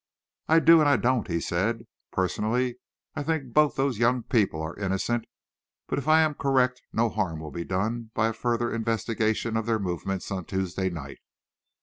"I 0.47 0.57
do 0.57 0.79
and 0.79 0.89
I 0.89 0.97
don't," 0.97 1.27
he 1.27 1.39
said. 1.39 1.85
"Personally, 2.11 2.77
I 3.15 3.21
think 3.21 3.53
both 3.53 3.75
those 3.75 3.99
young 3.99 4.23
people 4.23 4.59
are 4.59 4.75
innocent, 4.75 5.25
but 5.87 5.99
if 5.99 6.07
I 6.07 6.21
am 6.21 6.33
correct, 6.33 6.81
no 6.91 7.07
harm 7.07 7.39
will 7.39 7.51
be 7.51 7.63
done 7.65 8.09
by 8.15 8.29
a 8.29 8.33
further 8.33 8.73
investigation 8.73 9.55
of 9.55 9.67
their 9.67 9.77
movements 9.77 10.31
on 10.31 10.45
Tuesday 10.45 10.89
night. 10.89 11.19